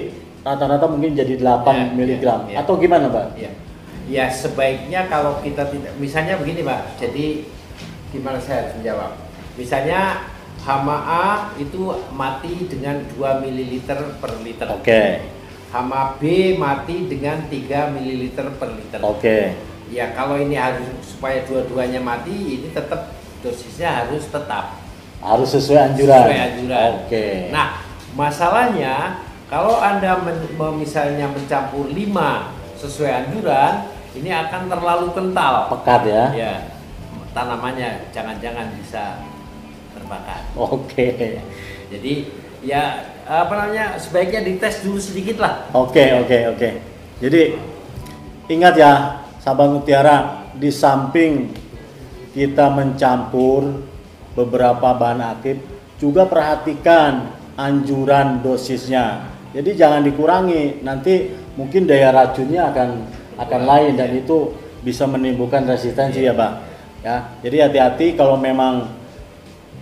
rata-rata 0.46 0.88
mungkin 0.88 1.12
jadi 1.12 1.36
8 1.36 1.68
Iya, 1.68 1.84
mg 1.92 2.00
iya, 2.08 2.36
iya. 2.48 2.58
atau 2.64 2.80
gimana, 2.80 3.12
Pak? 3.12 3.36
Ya, 3.36 3.52
ya 4.08 4.26
sebaiknya 4.32 5.12
kalau 5.12 5.44
kita 5.44 5.68
tidak, 5.68 5.92
misalnya 6.00 6.40
begini 6.40 6.64
Pak, 6.64 6.96
jadi 6.96 7.44
gimana 8.16 8.40
saya 8.40 8.64
harus 8.64 8.74
menjawab? 8.80 9.12
Misalnya 9.60 10.02
hama 10.64 10.98
A 11.04 11.28
itu 11.60 11.92
mati 12.16 12.72
dengan 12.72 13.04
2 13.20 13.44
ml 13.44 13.72
per 14.22 14.32
liter. 14.46 14.68
Oke. 14.72 15.04
Hama 15.76 16.16
B 16.16 16.56
mati 16.56 17.10
dengan 17.12 17.52
3 17.52 17.92
ml 17.92 18.24
per 18.56 18.70
liter. 18.80 19.00
Oke. 19.04 19.40
Ya 19.92 20.16
kalau 20.16 20.40
ini 20.40 20.56
harus 20.56 20.88
supaya 21.04 21.44
dua-duanya 21.46 22.00
mati, 22.00 22.62
ini 22.62 22.68
tetap 22.72 23.12
dosisnya 23.44 24.06
harus 24.06 24.26
tetap 24.32 24.82
Harus 25.22 25.50
sesuai 25.58 25.94
anjuran. 25.94 26.22
sesuai 26.30 26.42
anjuran. 26.54 26.92
Oke. 27.02 27.26
Nah, 27.50 27.82
masalahnya 28.14 29.26
kalau 29.46 29.78
Anda 29.78 30.18
men- 30.26 30.52
me- 30.58 30.78
misalnya 30.82 31.30
mencampur 31.30 31.86
5 31.90 32.50
sesuai 32.82 33.12
anjuran, 33.26 33.86
ini 34.18 34.32
akan 34.32 34.72
terlalu 34.72 35.08
kental. 35.14 35.70
Pekat 35.70 36.02
ya. 36.08 36.26
Ya. 36.34 36.54
Tanamannya 37.36 38.10
jangan-jangan 38.16 38.72
bisa 38.80 39.20
terbakar. 39.92 40.42
Oke. 40.56 41.44
Jadi 41.92 42.14
ya 42.64 43.12
apa 43.28 43.54
namanya? 43.54 44.00
Sebaiknya 44.00 44.42
dites 44.42 44.82
dulu 44.82 44.98
sedikit 44.98 45.44
lah. 45.44 45.68
Oke, 45.76 46.26
oke, 46.26 46.38
oke. 46.56 46.70
Jadi 47.20 47.42
ingat 48.50 48.76
ya, 48.80 48.94
sahabat 49.44 49.68
mutiara, 49.72 50.48
di 50.56 50.72
samping 50.72 51.52
kita 52.32 52.72
mencampur 52.72 53.84
beberapa 54.36 54.96
bahan 54.96 55.24
aktif, 55.24 55.60
juga 56.00 56.28
perhatikan 56.28 57.32
anjuran 57.56 58.44
dosisnya. 58.44 59.35
Jadi 59.56 59.72
jangan 59.80 60.04
dikurangi, 60.04 60.84
nanti 60.84 61.32
mungkin 61.56 61.88
daya 61.88 62.12
racunnya 62.12 62.76
akan 62.76 62.90
akan 63.40 63.62
lain 63.64 63.96
dan 63.96 64.12
itu 64.12 64.52
bisa 64.84 65.08
menimbulkan 65.08 65.64
resistensi 65.64 66.28
ya, 66.28 66.36
Bang. 66.36 66.60
Ya, 67.00 67.32
jadi 67.40 67.72
hati-hati 67.72 68.20
kalau 68.20 68.36
memang 68.36 68.92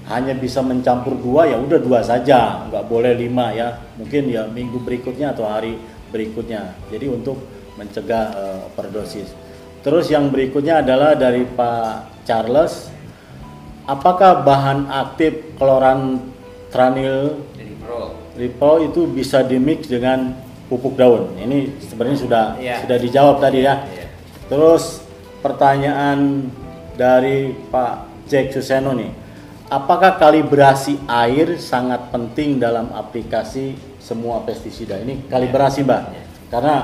hanya 0.06 0.36
bisa 0.36 0.60
mencampur 0.60 1.16
dua 1.18 1.48
ya 1.48 1.58
udah 1.58 1.80
dua 1.80 2.06
saja, 2.06 2.70
nggak 2.70 2.86
boleh 2.86 3.18
lima 3.18 3.50
ya. 3.56 3.82
Mungkin 3.98 4.30
ya 4.30 4.46
minggu 4.46 4.78
berikutnya 4.84 5.34
atau 5.34 5.50
hari 5.50 5.80
berikutnya. 6.14 6.78
Jadi 6.94 7.10
untuk 7.10 7.42
mencegah 7.80 8.26
uh, 8.38 8.70
overdosis. 8.70 9.34
Terus 9.82 10.06
yang 10.14 10.30
berikutnya 10.30 10.86
adalah 10.86 11.18
dari 11.18 11.44
Pak 11.44 12.24
Charles, 12.30 12.94
apakah 13.90 14.46
bahan 14.46 14.88
aktif 14.88 15.58
kloran-tranil 15.58 17.42
Ripol 18.34 18.90
itu 18.90 19.06
bisa 19.06 19.46
dimix 19.46 19.86
dengan 19.86 20.34
pupuk 20.66 20.98
daun. 20.98 21.38
Ini 21.38 21.78
sebenarnya 21.86 22.18
sudah 22.18 22.46
yeah. 22.58 22.82
sudah 22.82 22.98
dijawab 22.98 23.38
tadi 23.38 23.62
ya. 23.62 23.86
Yeah. 23.94 24.10
Terus 24.50 25.06
pertanyaan 25.46 26.50
dari 26.98 27.54
Pak 27.70 28.26
Jack 28.26 28.54
Suseno 28.56 28.96
nih. 28.98 29.12
Apakah 29.70 30.22
kalibrasi 30.22 31.02
air 31.10 31.58
sangat 31.58 32.14
penting 32.14 32.62
dalam 32.62 32.94
aplikasi 32.94 33.74
semua 33.98 34.46
pestisida? 34.46 35.02
Ini 35.02 35.26
kalibrasi, 35.30 35.82
Mbak. 35.82 36.02
Yeah. 36.14 36.26
Karena 36.54 36.76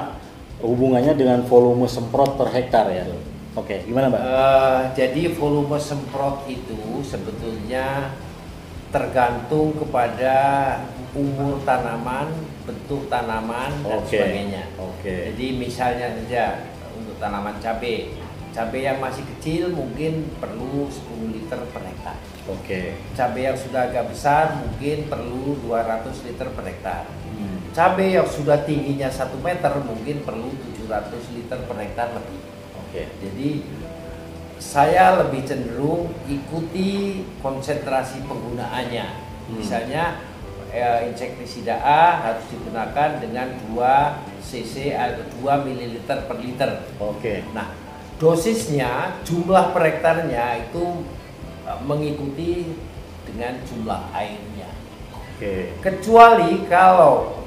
hubungannya 0.66 1.14
dengan 1.14 1.46
volume 1.46 1.86
semprot 1.86 2.34
per 2.38 2.50
hektar 2.50 2.90
ya. 2.90 3.06
Oke, 3.54 3.86
gimana, 3.86 4.10
Mbak? 4.10 4.22
Uh, 4.22 4.82
jadi 4.98 5.22
volume 5.38 5.78
semprot 5.78 6.50
itu 6.50 7.06
sebetulnya 7.06 8.14
tergantung 8.90 9.78
kepada 9.78 10.38
umur 11.14 11.62
tanaman, 11.66 12.30
bentuk 12.66 13.10
tanaman 13.10 13.70
dan 13.86 14.00
okay. 14.02 14.10
sebagainya. 14.10 14.64
Okay. 14.78 15.34
Jadi 15.34 15.46
misalnya 15.58 16.08
saja 16.22 16.46
untuk 16.94 17.18
tanaman 17.18 17.58
cabai, 17.58 18.14
cabai 18.54 18.82
yang 18.86 18.98
masih 19.02 19.26
kecil 19.38 19.74
mungkin 19.74 20.30
perlu 20.38 20.90
10 20.90 21.34
liter 21.34 21.60
per 21.70 21.82
hektar. 21.86 22.18
Oke. 22.50 22.66
Okay. 22.66 22.86
Cabai 23.14 23.50
yang 23.50 23.58
sudah 23.58 23.82
agak 23.90 24.06
besar 24.10 24.58
mungkin 24.58 25.06
perlu 25.10 25.58
200 25.66 26.26
liter 26.30 26.48
per 26.54 26.66
hektar. 26.66 27.04
Hmm. 27.38 27.58
Cabai 27.74 28.18
yang 28.18 28.30
sudah 28.30 28.58
tingginya 28.66 29.10
1 29.10 29.38
meter 29.42 29.74
mungkin 29.86 30.26
perlu 30.26 30.50
700 30.90 31.38
liter 31.38 31.58
per 31.66 31.78
hektar 31.78 32.08
lebih. 32.18 32.42
Oke. 32.86 32.90
Okay. 32.90 33.06
Jadi 33.22 33.50
saya 34.70 35.18
lebih 35.26 35.50
cenderung 35.50 36.14
ikuti 36.30 37.26
konsentrasi 37.42 38.22
penggunaannya. 38.30 39.08
Hmm. 39.10 39.58
Misalnya 39.58 40.22
eh, 40.70 41.10
insektisida 41.10 41.82
A 41.82 42.22
harus 42.22 42.46
digunakan 42.54 43.18
dengan 43.18 43.50
2 43.74 44.46
cc 44.46 44.94
atau 44.94 45.26
2 45.42 45.66
ml 45.66 46.06
per 46.06 46.38
liter. 46.38 46.86
Oke. 47.02 47.18
Okay. 47.18 47.38
Nah, 47.58 47.74
dosisnya 48.22 49.18
jumlah 49.26 49.74
per 49.74 49.90
hektarnya 49.90 50.70
itu 50.70 51.02
eh, 51.66 51.80
mengikuti 51.90 52.78
dengan 53.26 53.58
jumlah 53.66 54.14
airnya. 54.14 54.70
Oke. 55.18 55.42
Okay. 55.42 55.60
Kecuali 55.82 56.70
kalau 56.70 57.42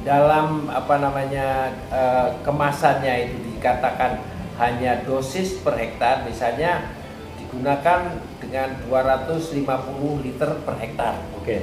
dalam 0.00 0.72
apa 0.72 0.96
namanya 0.96 1.76
eh, 1.92 2.28
kemasannya 2.40 3.28
itu 3.28 3.36
dikatakan 3.52 4.32
hanya 4.58 5.02
dosis 5.02 5.58
per 5.60 5.74
hektar 5.74 6.22
misalnya 6.22 6.94
digunakan 7.38 8.18
dengan 8.38 8.74
250 8.86 10.24
liter 10.26 10.50
per 10.62 10.74
hektar. 10.78 11.14
Oke. 11.38 11.62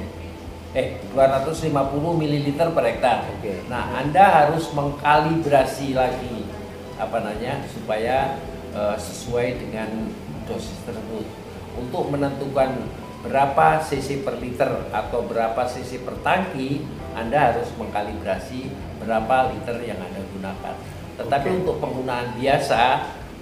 Eh, 0.72 1.04
250 1.12 1.68
mililiter 2.16 2.72
per 2.72 2.84
hektar. 2.88 3.28
Oke. 3.36 3.44
Okay. 3.44 3.56
Nah, 3.68 3.92
Anda 4.00 4.44
harus 4.44 4.72
mengkalibrasi 4.72 5.92
lagi 5.92 6.48
apa 6.96 7.20
namanya 7.20 7.60
supaya 7.68 8.40
uh, 8.72 8.96
sesuai 8.96 9.60
dengan 9.60 10.08
dosis 10.48 10.80
tersebut. 10.88 11.28
Untuk 11.76 12.12
menentukan 12.12 12.88
berapa 13.22 13.80
cc 13.80 14.26
per 14.26 14.36
liter 14.40 14.68
atau 14.92 15.24
berapa 15.24 15.64
cc 15.64 16.04
per 16.04 16.16
tangki, 16.24 16.84
Anda 17.12 17.52
harus 17.52 17.68
mengkalibrasi 17.76 18.72
berapa 19.00 19.52
liter 19.52 19.76
yang 19.84 20.00
Anda 20.00 20.20
gunakan. 20.36 21.01
Tetapi 21.22 21.48
okay. 21.48 21.58
untuk 21.62 21.76
penggunaan 21.78 22.34
biasa 22.34 22.82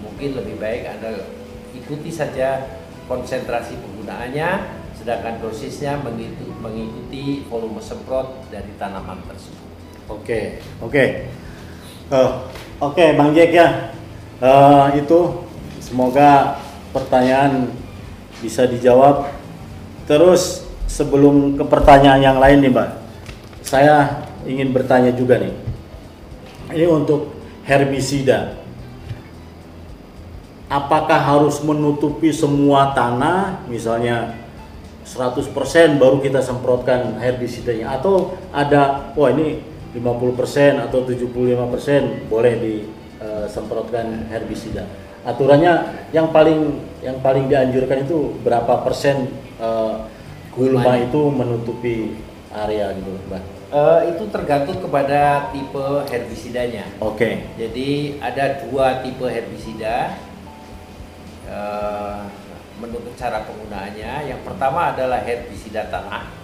mungkin 0.04 0.36
lebih 0.36 0.56
baik 0.60 0.82
Anda 0.84 1.24
ikuti 1.72 2.12
saja 2.12 2.80
konsentrasi 3.08 3.80
penggunaannya 3.80 4.80
sedangkan 5.00 5.40
dosisnya 5.40 5.96
mengikuti, 6.04 6.52
mengikuti 6.60 7.24
volume 7.48 7.80
semprot 7.80 8.44
dari 8.52 8.68
tanaman 8.76 9.24
tersebut. 9.24 9.64
Oke, 10.12 10.20
okay. 10.20 10.44
oke. 10.84 10.92
Okay. 10.92 11.08
Uh, 12.12 12.44
oke, 12.84 12.98
okay, 12.98 13.16
Bang 13.16 13.32
Jack 13.32 13.50
ya. 13.54 13.96
Uh, 14.44 14.92
itu 14.92 15.46
semoga 15.80 16.60
pertanyaan 16.92 17.72
bisa 18.44 18.68
dijawab. 18.68 19.32
Terus 20.04 20.68
sebelum 20.84 21.56
ke 21.56 21.64
pertanyaan 21.64 22.20
yang 22.20 22.38
lain 22.42 22.60
nih, 22.60 22.72
Mbak. 22.74 22.90
Saya 23.64 24.26
ingin 24.44 24.74
bertanya 24.74 25.14
juga 25.16 25.40
nih. 25.40 25.54
Ini 26.76 26.86
untuk 26.90 27.39
herbisida. 27.70 28.58
Apakah 30.66 31.18
harus 31.18 31.62
menutupi 31.62 32.34
semua 32.34 32.90
tanah, 32.94 33.62
misalnya 33.70 34.34
100% 35.06 35.50
baru 35.98 36.22
kita 36.22 36.42
semprotkan 36.42 37.18
herbisidanya 37.18 37.98
atau 37.98 38.38
ada 38.54 39.10
wah 39.18 39.30
ini 39.30 39.62
50% 39.94 40.86
atau 40.86 41.02
75% 41.02 42.30
boleh 42.30 42.54
disemprotkan 42.62 44.06
eh, 44.06 44.26
herbisida. 44.30 44.86
Aturannya 45.26 46.06
yang 46.14 46.30
paling 46.30 46.78
yang 47.02 47.18
paling 47.18 47.50
dianjurkan 47.50 48.06
itu 48.06 48.38
berapa 48.40 48.80
persen 48.86 49.28
uh, 49.60 50.08
gulma 50.54 50.96
itu 50.96 51.28
menutupi 51.28 52.16
area 52.54 52.94
gitu, 52.96 53.12
Mbak? 53.28 53.59
Uh, 53.70 54.02
itu 54.10 54.26
tergantung 54.34 54.82
kepada 54.82 55.54
tipe 55.54 55.86
herbisidanya. 56.10 56.90
Oke. 56.98 57.14
Okay. 57.14 57.34
Jadi 57.54 58.18
ada 58.18 58.66
dua 58.66 58.98
tipe 58.98 59.22
herbisida. 59.30 60.18
Uh, 61.46 62.26
menurut 62.82 63.14
cara 63.14 63.46
penggunaannya, 63.46 64.26
yang 64.26 64.42
pertama 64.42 64.90
adalah 64.90 65.22
herbisida 65.22 65.86
tanah. 65.86 66.34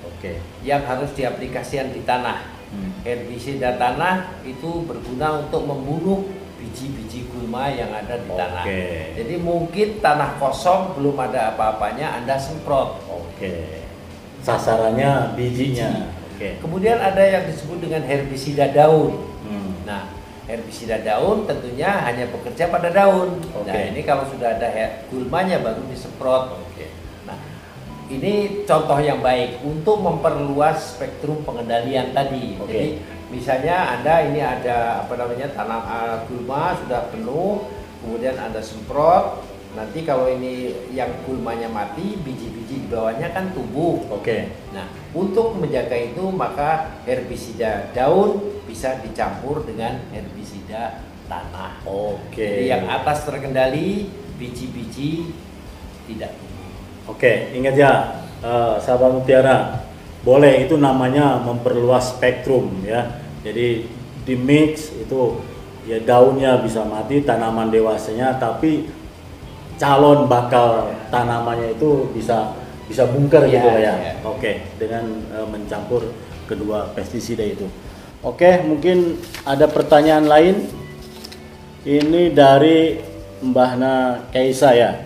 Oke. 0.00 0.16
Okay. 0.16 0.36
Yang 0.64 0.82
harus 0.88 1.10
diaplikasikan 1.12 1.92
di 1.92 2.00
tanah. 2.08 2.40
Hmm. 2.72 3.04
Herbisida 3.04 3.76
tanah 3.76 4.40
itu 4.48 4.88
berguna 4.88 5.44
untuk 5.44 5.68
membunuh 5.68 6.24
biji-biji 6.56 7.28
gulma 7.28 7.68
yang 7.68 7.92
ada 7.92 8.16
di 8.16 8.32
okay. 8.32 8.40
tanah. 8.40 8.64
Jadi 9.20 9.34
mungkin 9.36 10.00
tanah 10.00 10.40
kosong 10.40 10.96
belum 10.96 11.20
ada 11.20 11.52
apa-apanya, 11.52 12.16
Anda 12.16 12.40
semprot. 12.40 12.96
Oke. 13.12 13.36
Okay. 13.36 13.64
Sasarannya 14.40 15.36
bijinya. 15.36 15.90
Biji 16.08 16.21
Okay. 16.42 16.58
Kemudian 16.58 16.98
ada 16.98 17.22
yang 17.22 17.46
disebut 17.46 17.78
dengan 17.86 18.02
herbisida 18.02 18.74
daun. 18.74 19.30
Hmm. 19.46 19.86
Nah, 19.86 20.10
herbisida 20.50 20.98
daun 20.98 21.46
tentunya 21.46 22.02
hanya 22.02 22.26
bekerja 22.34 22.66
pada 22.66 22.90
daun. 22.90 23.38
Okay. 23.62 23.70
Nah, 23.70 23.82
ini 23.94 24.00
kalau 24.02 24.26
sudah 24.26 24.58
ada 24.58 25.06
gulmanya 25.06 25.62
baru 25.62 25.86
disemprot. 25.86 26.58
Okay. 26.74 26.90
Nah, 27.30 27.38
ini 28.10 28.66
contoh 28.66 28.98
yang 28.98 29.22
baik 29.22 29.62
untuk 29.62 30.02
memperluas 30.02 30.98
spektrum 30.98 31.46
pengendalian 31.46 32.10
tadi. 32.10 32.58
Okay. 32.58 32.66
Jadi 32.66 32.88
misalnya 33.30 33.94
Anda 33.94 34.14
ini 34.26 34.42
ada 34.42 35.06
apa 35.06 35.14
namanya 35.14 35.46
tanam 35.54 35.78
uh, 35.78 36.26
gulma 36.26 36.74
sudah 36.82 37.06
penuh, 37.14 37.70
kemudian 38.02 38.34
Anda 38.34 38.58
semprot, 38.58 39.46
nanti 39.72 40.04
kalau 40.04 40.28
ini 40.28 40.72
yang 40.92 41.08
gulmanya 41.24 41.68
mati, 41.68 42.16
biji-biji 42.20 42.84
di 42.84 42.88
bawahnya 42.88 43.32
kan 43.32 43.52
tumbuh. 43.56 44.04
Oke. 44.12 44.20
Okay. 44.20 44.40
Nah, 44.76 44.88
untuk 45.16 45.56
menjaga 45.56 45.96
itu 45.96 46.24
maka 46.32 47.00
herbisida 47.08 47.92
daun 47.96 48.60
bisa 48.68 49.00
dicampur 49.00 49.64
dengan 49.64 50.00
herbisida 50.12 51.04
tanah. 51.28 51.84
Oke. 51.88 52.36
Okay. 52.36 52.48
Jadi 52.48 52.64
yang 52.68 52.84
atas 52.88 53.24
terkendali, 53.24 54.12
biji-biji 54.36 55.32
tidak 56.08 56.36
tumbuh. 56.36 56.70
Oke, 57.12 57.18
okay. 57.18 57.36
ingat 57.56 57.74
ya, 57.74 57.92
uh, 58.44 58.76
sahabat 58.78 59.10
mutiara, 59.16 59.88
boleh 60.22 60.68
itu 60.68 60.78
namanya 60.78 61.40
memperluas 61.42 62.14
spektrum 62.14 62.84
ya. 62.86 63.18
Jadi 63.42 63.90
di 64.22 64.34
mix 64.38 64.94
itu 64.94 65.42
ya 65.82 65.98
daunnya 65.98 66.62
bisa 66.62 66.86
mati, 66.86 67.26
tanaman 67.26 67.74
dewasanya, 67.74 68.38
tapi 68.38 68.86
calon 69.80 70.28
bakal 70.28 70.92
tanamannya 71.12 71.76
itu 71.76 72.08
bisa 72.12 72.56
bisa 72.86 73.08
bungker 73.08 73.48
yeah, 73.48 73.52
gitu 73.56 73.68
ya. 73.68 73.80
Yeah. 73.80 73.96
Oke, 74.26 74.38
okay, 74.38 74.54
dengan 74.76 75.04
uh, 75.32 75.48
mencampur 75.48 76.12
kedua 76.44 76.92
pestisida 76.92 77.40
itu. 77.40 77.64
Oke, 78.22 78.44
okay, 78.44 78.54
mungkin 78.62 79.18
ada 79.42 79.66
pertanyaan 79.66 80.26
lain. 80.28 80.56
Ini 81.82 82.30
dari 82.30 83.02
Mbahna 83.42 84.28
Kaisa 84.30 84.70
ya. 84.70 85.02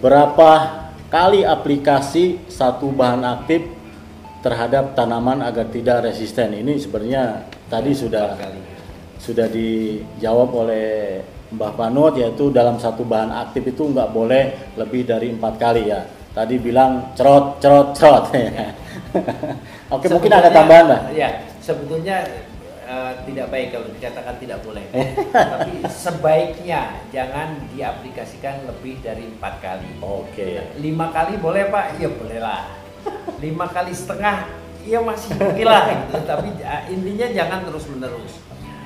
Berapa 0.00 0.80
kali 1.12 1.44
aplikasi 1.44 2.40
satu 2.48 2.88
bahan 2.88 3.20
aktif 3.20 3.68
terhadap 4.40 4.96
tanaman 4.96 5.44
agar 5.44 5.68
tidak 5.68 6.08
resisten? 6.08 6.56
Ini 6.56 6.80
sebenarnya 6.80 7.44
tadi 7.68 7.92
sudah 7.92 8.38
kali. 8.38 8.60
sudah 9.18 9.50
dijawab 9.50 10.48
oleh 10.54 11.20
Mbah 11.48 11.72
Panut 11.74 12.12
yaitu 12.14 12.52
dalam 12.52 12.76
satu 12.76 13.02
bahan 13.02 13.32
aktif 13.32 13.64
itu 13.66 13.88
nggak 13.88 14.12
boleh 14.12 14.42
lebih 14.76 15.04
dari 15.04 15.32
empat 15.32 15.54
kali 15.56 15.88
ya. 15.88 16.04
Tadi 16.30 16.60
bilang 16.60 17.16
cerot 17.16 17.56
cerot 17.58 17.96
cerot. 17.96 18.28
Oke 19.94 20.06
mungkin 20.08 20.28
ada 20.28 20.48
Sebetulnya- 20.48 20.52
tambahan 20.52 20.86
lah. 20.86 21.00
Ya, 21.10 21.28
sebetulnya 21.58 22.16
eh, 22.84 23.12
tidak 23.24 23.46
baik 23.48 23.68
kalau 23.72 23.88
dikatakan 23.88 24.34
tidak 24.36 24.58
boleh. 24.60 24.84
Tapi 25.56 25.72
sebaiknya 25.88 26.80
jangan 27.08 27.56
diaplikasikan 27.72 28.68
lebih 28.68 29.00
dari 29.00 29.24
empat 29.26 29.54
kali. 29.64 29.88
Oke. 29.98 30.60
Lima 30.76 31.08
kali 31.08 31.40
boleh 31.40 31.72
pak? 31.72 31.96
Ya 31.96 32.12
boleh 32.12 32.38
lah. 32.38 32.68
Lima 33.40 33.64
kali 33.64 33.96
setengah, 33.96 34.52
ya 34.84 35.00
masih 35.00 35.32
oke 35.32 35.64
lah. 35.64 35.88
gitu. 35.88 36.20
Tapi 36.28 36.48
eh, 36.60 36.82
intinya 36.92 37.26
jangan 37.32 37.60
terus 37.64 37.88
menerus. 37.88 38.36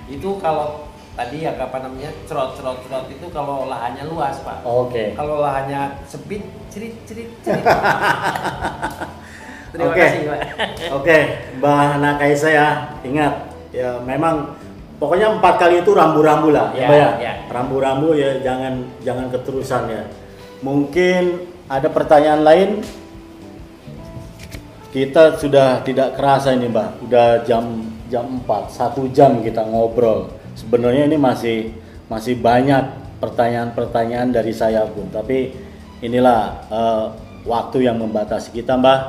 Itu 0.07 0.39
kalau 0.39 0.92
tadi 1.13 1.45
ya 1.45 1.53
apa 1.61 1.77
namanya 1.85 2.09
cerot 2.25 2.57
cerot 2.57 2.81
cerot 2.89 3.05
itu 3.13 3.27
kalau 3.29 3.69
lahannya 3.69 4.09
luas 4.09 4.41
pak. 4.41 4.65
Oke. 4.65 5.13
Kalau 5.13 5.45
lahannya 5.45 6.01
sempit, 6.09 6.41
cerit 6.73 6.97
cerit 7.05 7.29
cerit. 7.45 7.65
Terima 9.73 9.93
Oke. 9.93 10.01
kasih 10.01 10.21
pak. 10.29 10.41
Oke, 10.97 11.19
Mbah 11.61 12.01
Nakaisa 12.01 12.49
ya, 12.53 12.69
ingat 13.05 13.53
ya 13.73 14.01
memang 14.05 14.57
pokoknya 14.97 15.37
empat 15.37 15.55
kali 15.61 15.81
itu 15.81 15.93
rambu-rambu 15.97 16.53
lah, 16.53 16.73
ya, 16.77 16.85
Ya, 16.85 16.89
Mbak 16.89 16.97
ya. 16.97 17.11
ya. 17.21 17.33
Rambu-rambu 17.49 18.09
ya 18.17 18.31
jangan 18.41 18.75
jangan 19.05 19.27
keterusan 19.33 19.83
ya. 19.89 20.03
Mungkin 20.65 21.23
ada 21.69 21.89
pertanyaan 21.93 22.43
lain. 22.45 22.71
Kita 24.93 25.41
sudah 25.41 25.81
tidak 25.81 26.21
kerasa 26.21 26.53
ini, 26.53 26.69
Mbak. 26.69 27.09
Udah 27.09 27.41
jam 27.49 27.81
jam 28.13 28.45
4, 28.45 28.69
satu 28.69 29.09
jam 29.09 29.41
kita 29.41 29.65
ngobrol. 29.65 30.29
Sebenarnya 30.55 31.09
ini 31.09 31.17
masih 31.17 31.73
masih 32.09 32.37
banyak 32.39 32.83
pertanyaan-pertanyaan 33.23 34.35
dari 34.35 34.53
saya 34.53 34.85
pun, 34.85 35.09
tapi 35.09 35.55
inilah 36.03 36.41
eh, 36.69 37.07
waktu 37.47 37.87
yang 37.87 37.99
membatasi 38.03 38.53
kita, 38.53 38.77
Mbak. 38.79 39.01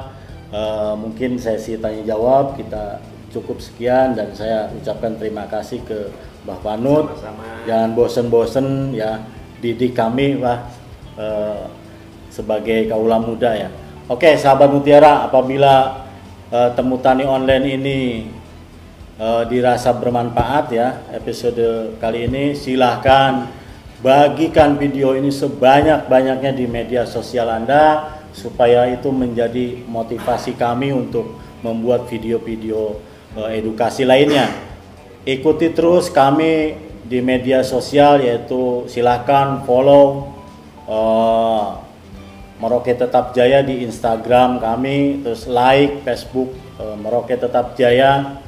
Eh, 0.53 0.93
mungkin 1.01 1.41
sesi 1.41 1.81
tanya 1.81 2.13
jawab 2.13 2.53
kita 2.53 3.01
cukup 3.33 3.57
sekian 3.57 4.13
dan 4.13 4.29
saya 4.37 4.69
ucapkan 4.69 5.17
terima 5.17 5.49
kasih 5.49 5.81
ke 5.81 6.13
Mbah 6.45 6.59
Panut. 6.61 7.09
Sama-sama. 7.17 7.65
Jangan 7.65 7.89
bosen-bosen 7.97 8.67
ya 8.93 9.17
didik 9.57 9.97
kami, 9.97 10.37
Mbah 10.37 10.59
eh, 11.17 11.63
sebagai 12.29 12.89
kaula 12.89 13.17
muda 13.17 13.53
ya. 13.53 13.69
Oke, 14.09 14.35
sahabat 14.37 14.69
Mutiara, 14.69 15.25
apabila 15.25 16.05
eh, 16.53 16.69
temu 16.77 17.01
tani 17.01 17.25
online 17.25 17.65
ini 17.81 17.97
eh, 19.17 19.43
dirasa 19.45 19.93
bermanfaat 19.93 20.65
ya 20.73 21.05
episode 21.13 21.97
kali 22.01 22.25
ini 22.25 22.57
silahkan 22.57 23.45
bagikan 24.03 24.75
video 24.75 25.15
ini 25.15 25.31
sebanyak-banyaknya 25.31 26.51
di 26.51 26.65
media 26.67 27.07
sosial 27.07 27.47
Anda 27.47 28.19
supaya 28.35 28.89
itu 28.91 29.13
menjadi 29.13 29.85
motivasi 29.87 30.59
kami 30.59 30.91
untuk 30.91 31.39
membuat 31.63 32.11
video-video 32.11 32.99
eh, 33.39 33.63
edukasi 33.63 34.03
lainnya. 34.03 34.51
Ikuti 35.23 35.71
terus 35.71 36.11
kami 36.11 36.75
di 37.07 37.23
media 37.23 37.63
sosial 37.63 38.19
yaitu 38.19 38.83
silahkan 38.91 39.63
follow 39.63 40.35
eh, 40.89 41.65
Merauke 42.59 42.95
Tetap 42.95 43.35
Jaya 43.35 43.59
di 43.59 43.83
Instagram 43.83 44.55
kami, 44.63 45.19
terus 45.19 45.51
like 45.51 45.99
Facebook 46.07 46.55
Merauke 46.79 47.35
Tetap 47.35 47.75
Jaya. 47.75 48.39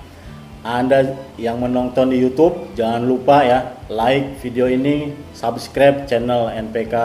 Anda 0.65 1.13
yang 1.38 1.62
menonton 1.62 2.10
di 2.10 2.17
YouTube 2.17 2.73
jangan 2.73 3.06
lupa 3.06 3.45
ya 3.45 3.78
like 3.86 4.41
video 4.41 4.65
ini, 4.65 5.13
subscribe 5.38 6.10
channel 6.10 6.49
NPK 6.49 6.95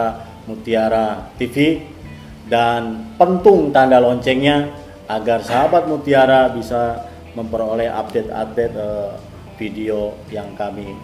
Mutiara 0.49 1.29
TV 1.37 1.85
dan 2.49 3.13
pentung 3.21 3.69
tanda 3.69 4.01
loncengnya 4.01 4.65
agar 5.05 5.45
sahabat 5.45 5.85
Mutiara 5.85 6.49
bisa 6.49 7.05
memperoleh 7.37 7.85
update-update 7.85 8.73
eh, 8.73 9.09
video 9.61 10.17
yang 10.33 10.57
kami 10.57 10.97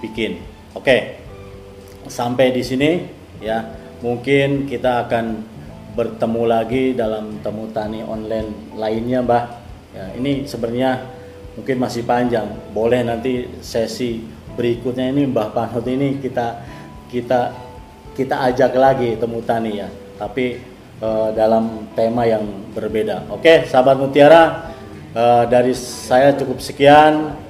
bikin. 0.00 0.40
Oke 0.72 1.20
sampai 2.08 2.52
di 2.52 2.64
sini 2.64 3.00
ya 3.40 3.60
mungkin 4.00 4.68
kita 4.68 5.08
akan 5.08 5.40
bertemu 5.94 6.42
lagi 6.44 6.84
dalam 6.92 7.40
temu 7.40 7.70
tani 7.70 8.02
online 8.04 8.76
lainnya 8.76 9.20
mbah 9.22 9.44
ya 9.94 10.04
ini 10.18 10.44
sebenarnya 10.44 11.23
mungkin 11.54 11.76
masih 11.78 12.02
panjang 12.02 12.46
boleh 12.74 13.02
nanti 13.06 13.46
sesi 13.62 14.22
berikutnya 14.54 15.10
ini 15.10 15.26
mbah 15.26 15.50
Panut 15.50 15.86
ini 15.86 16.18
kita 16.18 16.62
kita 17.10 17.54
kita 18.14 18.46
ajak 18.50 18.74
lagi 18.78 19.18
temu 19.18 19.42
tani 19.42 19.82
ya 19.82 19.88
tapi 20.18 20.58
eh, 21.02 21.28
dalam 21.34 21.90
tema 21.94 22.26
yang 22.26 22.46
berbeda 22.74 23.30
oke 23.30 23.66
sahabat 23.66 23.98
mutiara 23.98 24.70
eh, 25.14 25.44
dari 25.50 25.74
saya 25.74 26.34
cukup 26.34 26.58
sekian 26.62 27.44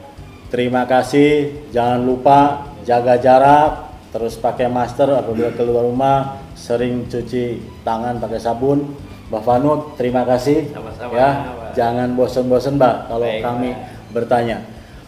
Terima 0.55 0.87
kasih. 0.87 1.51
Jangan 1.75 2.07
lupa 2.07 2.71
jaga 2.87 3.19
jarak, 3.19 3.91
terus 4.15 4.39
pakai 4.39 4.71
masker 4.71 5.11
apabila 5.11 5.51
keluar 5.51 5.83
rumah, 5.83 6.39
sering 6.55 7.11
cuci 7.11 7.59
tangan 7.83 8.23
pakai 8.23 8.39
sabun. 8.39 8.87
Mbak 9.35 9.43
Vanut, 9.43 9.81
terima 9.99 10.23
kasih. 10.23 10.71
Sama-sama, 10.71 11.11
Ya, 11.11 11.31
jangan 11.75 12.15
bosan-bosan, 12.15 12.79
Mbak, 12.79 12.97
kalau 13.11 13.27
Baik, 13.27 13.43
kami 13.43 13.71
Pak. 13.75 13.83
Bertanya. 14.15 14.63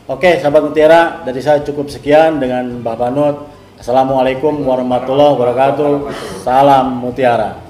Oke, 0.06 0.38
sahabat 0.38 0.66
Mutiara, 0.66 1.22
dari 1.22 1.38
saya 1.42 1.62
cukup 1.62 1.90
sekian 1.90 2.42
dengan 2.42 2.82
Mbak 2.82 2.96
Vanut. 2.98 3.36
Assalamualaikum 3.78 4.66
warahmatullahi 4.66 5.34
wabarakatuh. 5.34 5.92
Salam 6.42 6.98
Mutiara. 7.02 7.65